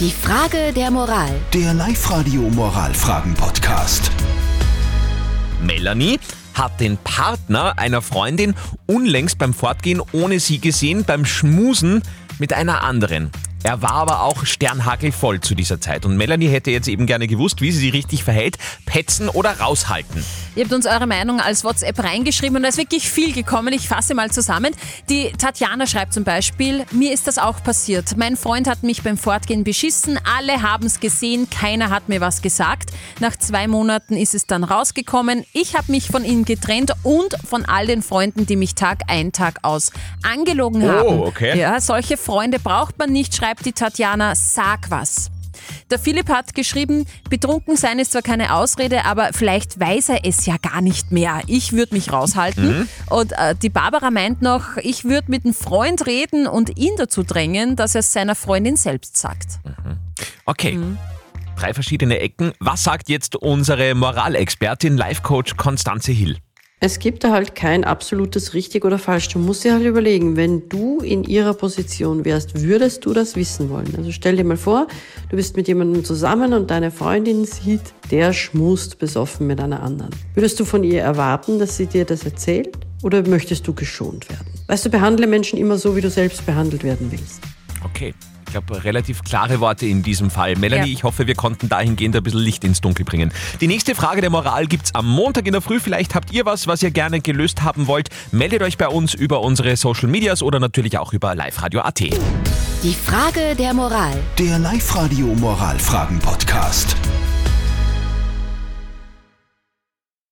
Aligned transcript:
Die 0.00 0.10
Frage 0.10 0.72
der 0.74 0.90
Moral. 0.90 1.30
Der 1.52 1.72
Live-Radio 1.72 2.40
Moralfragen-Podcast. 2.50 4.10
Melanie 5.62 6.18
hat 6.52 6.80
den 6.80 6.96
Partner 6.96 7.78
einer 7.78 8.02
Freundin 8.02 8.56
unlängst 8.86 9.38
beim 9.38 9.54
Fortgehen 9.54 10.02
ohne 10.10 10.40
sie 10.40 10.58
gesehen, 10.58 11.04
beim 11.04 11.24
Schmusen 11.24 12.02
mit 12.40 12.52
einer 12.52 12.82
anderen. 12.82 13.30
Er 13.66 13.80
war 13.80 13.94
aber 13.94 14.20
auch 14.24 14.44
sternhagelvoll 14.44 15.40
zu 15.40 15.54
dieser 15.54 15.80
Zeit 15.80 16.04
und 16.04 16.18
Melanie 16.18 16.48
hätte 16.48 16.70
jetzt 16.70 16.86
eben 16.86 17.06
gerne 17.06 17.26
gewusst, 17.26 17.62
wie 17.62 17.72
sie 17.72 17.78
sich 17.78 17.94
richtig 17.94 18.22
verhält, 18.22 18.58
petzen 18.84 19.30
oder 19.30 19.58
raushalten. 19.58 20.22
Ihr 20.54 20.64
habt 20.64 20.74
uns 20.74 20.84
eure 20.84 21.06
Meinung 21.06 21.40
als 21.40 21.64
WhatsApp 21.64 21.98
reingeschrieben 22.04 22.56
und 22.58 22.62
da 22.62 22.68
ist 22.68 22.76
wirklich 22.76 23.08
viel 23.10 23.32
gekommen. 23.32 23.72
Ich 23.72 23.88
fasse 23.88 24.14
mal 24.14 24.30
zusammen. 24.30 24.74
Die 25.08 25.32
Tatjana 25.32 25.86
schreibt 25.86 26.12
zum 26.12 26.24
Beispiel, 26.24 26.84
mir 26.92 27.14
ist 27.14 27.26
das 27.26 27.38
auch 27.38 27.62
passiert. 27.64 28.18
Mein 28.18 28.36
Freund 28.36 28.68
hat 28.68 28.82
mich 28.82 29.02
beim 29.02 29.16
Fortgehen 29.16 29.64
beschissen, 29.64 30.20
alle 30.36 30.60
haben 30.60 30.84
es 30.84 31.00
gesehen, 31.00 31.48
keiner 31.48 31.88
hat 31.88 32.10
mir 32.10 32.20
was 32.20 32.42
gesagt. 32.42 32.90
Nach 33.18 33.34
zwei 33.34 33.66
Monaten 33.66 34.14
ist 34.18 34.34
es 34.34 34.46
dann 34.46 34.62
rausgekommen. 34.62 35.42
Ich 35.54 35.74
habe 35.74 35.90
mich 35.90 36.08
von 36.08 36.22
ihm 36.26 36.44
getrennt 36.44 36.92
und 37.02 37.34
von 37.48 37.64
all 37.64 37.86
den 37.86 38.02
Freunden, 38.02 38.44
die 38.44 38.56
mich 38.56 38.74
Tag 38.74 39.04
ein, 39.08 39.32
Tag 39.32 39.60
aus 39.62 39.90
angelogen 40.22 40.82
Oh, 40.84 40.88
haben. 40.88 41.20
okay. 41.22 41.58
Ja, 41.58 41.80
solche 41.80 42.18
Freunde 42.18 42.58
braucht 42.58 42.98
man 42.98 43.10
nicht, 43.10 43.34
schreibt 43.34 43.53
die 43.62 43.72
Tatjana, 43.72 44.34
sag 44.34 44.90
was. 44.90 45.30
Der 45.90 45.98
Philipp 45.98 46.28
hat 46.28 46.54
geschrieben, 46.54 47.06
betrunken 47.30 47.76
sein 47.76 47.98
ist 47.98 48.12
zwar 48.12 48.22
keine 48.22 48.54
Ausrede, 48.54 49.04
aber 49.04 49.30
vielleicht 49.32 49.78
weiß 49.78 50.10
er 50.10 50.24
es 50.24 50.46
ja 50.46 50.56
gar 50.56 50.80
nicht 50.80 51.12
mehr. 51.12 51.42
Ich 51.46 51.72
würde 51.72 51.94
mich 51.94 52.12
raushalten. 52.12 52.88
Und 53.10 53.32
äh, 53.32 53.54
die 53.54 53.70
Barbara 53.70 54.10
meint 54.10 54.42
noch, 54.42 54.76
ich 54.78 55.04
würde 55.04 55.30
mit 55.30 55.44
einem 55.44 55.54
Freund 55.54 56.06
reden 56.06 56.46
und 56.46 56.78
ihn 56.78 56.92
dazu 56.96 57.22
drängen, 57.22 57.76
dass 57.76 57.94
er 57.94 58.00
es 58.00 58.12
seiner 58.12 58.34
Freundin 58.34 58.76
selbst 58.76 59.16
sagt. 59.16 59.58
Okay. 60.44 60.78
Drei 61.56 61.72
verschiedene 61.72 62.18
Ecken. 62.18 62.52
Was 62.58 62.82
sagt 62.82 63.08
jetzt 63.08 63.36
unsere 63.36 63.94
Moralexpertin, 63.94 64.96
Life-Coach 64.96 65.56
Konstanze 65.56 66.12
Hill? 66.12 66.38
Es 66.86 66.98
gibt 66.98 67.24
da 67.24 67.30
halt 67.30 67.54
kein 67.54 67.82
absolutes 67.82 68.52
richtig 68.52 68.84
oder 68.84 68.98
falsch. 68.98 69.30
Du 69.30 69.38
musst 69.38 69.64
dir 69.64 69.72
halt 69.72 69.86
überlegen, 69.86 70.36
wenn 70.36 70.68
du 70.68 70.98
in 70.98 71.24
ihrer 71.24 71.54
Position 71.54 72.26
wärst, 72.26 72.60
würdest 72.60 73.06
du 73.06 73.14
das 73.14 73.36
wissen 73.36 73.70
wollen? 73.70 73.94
Also 73.96 74.12
stell 74.12 74.36
dir 74.36 74.44
mal 74.44 74.58
vor, 74.58 74.86
du 75.30 75.36
bist 75.36 75.56
mit 75.56 75.66
jemandem 75.66 76.04
zusammen 76.04 76.52
und 76.52 76.70
deine 76.70 76.90
Freundin 76.90 77.46
sieht, 77.46 77.80
der 78.10 78.34
schmust 78.34 78.98
besoffen 78.98 79.46
mit 79.46 79.60
einer 79.60 79.82
anderen. 79.82 80.10
Würdest 80.34 80.60
du 80.60 80.66
von 80.66 80.84
ihr 80.84 81.00
erwarten, 81.00 81.58
dass 81.58 81.78
sie 81.78 81.86
dir 81.86 82.04
das 82.04 82.24
erzählt? 82.24 82.76
Oder 83.02 83.26
möchtest 83.26 83.66
du 83.66 83.72
geschont 83.72 84.28
werden? 84.28 84.44
Weißt 84.66 84.84
du, 84.84 84.90
behandle 84.90 85.26
Menschen 85.26 85.58
immer 85.58 85.78
so, 85.78 85.96
wie 85.96 86.02
du 86.02 86.10
selbst 86.10 86.44
behandelt 86.44 86.84
werden 86.84 87.10
willst. 87.10 87.40
Okay. 87.82 88.12
Ich 88.54 88.64
glaube, 88.66 88.84
relativ 88.84 89.24
klare 89.24 89.58
Worte 89.58 89.84
in 89.84 90.04
diesem 90.04 90.30
Fall. 90.30 90.54
Melanie, 90.54 90.90
Ja. 90.92 90.94
ich 90.98 91.02
hoffe, 91.02 91.26
wir 91.26 91.34
konnten 91.34 91.68
dahingehend 91.68 92.14
ein 92.14 92.22
bisschen 92.22 92.38
Licht 92.38 92.62
ins 92.62 92.80
Dunkel 92.80 93.04
bringen. 93.04 93.32
Die 93.60 93.66
nächste 93.66 93.96
Frage 93.96 94.20
der 94.20 94.30
Moral 94.30 94.68
gibt's 94.68 94.94
am 94.94 95.08
Montag 95.08 95.46
in 95.48 95.52
der 95.54 95.60
Früh. 95.60 95.80
Vielleicht 95.80 96.14
habt 96.14 96.30
ihr 96.32 96.46
was, 96.46 96.68
was 96.68 96.80
ihr 96.84 96.92
gerne 96.92 97.20
gelöst 97.20 97.62
haben 97.64 97.88
wollt. 97.88 98.10
Meldet 98.30 98.62
euch 98.62 98.78
bei 98.78 98.86
uns 98.86 99.12
über 99.12 99.40
unsere 99.40 99.76
Social 99.76 100.08
Medias 100.08 100.40
oder 100.40 100.60
natürlich 100.60 100.98
auch 100.98 101.12
über 101.12 101.34
liveradio.at. 101.34 101.98
Die 101.98 102.94
Frage 102.94 103.56
der 103.58 103.74
Moral. 103.74 104.16
Der 104.38 104.60
Live-Radio 104.60 105.26
Moralfragen-Podcast. 105.34 106.94